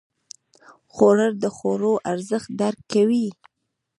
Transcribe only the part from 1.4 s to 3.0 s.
د خوړو ارزښت درک